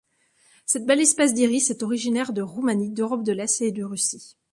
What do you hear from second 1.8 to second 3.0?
originaire de Roumanie,